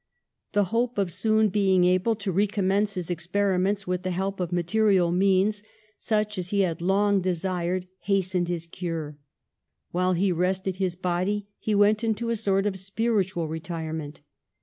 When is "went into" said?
11.75-12.31